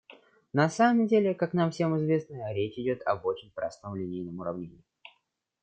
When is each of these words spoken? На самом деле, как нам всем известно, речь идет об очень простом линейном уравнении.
На 0.51 0.67
самом 0.67 1.05
деле, 1.05 1.35
как 1.35 1.53
нам 1.53 1.69
всем 1.69 1.95
известно, 1.95 2.51
речь 2.51 2.75
идет 2.79 3.03
об 3.03 3.23
очень 3.27 3.51
простом 3.51 3.95
линейном 3.95 4.39
уравнении. 4.39 4.81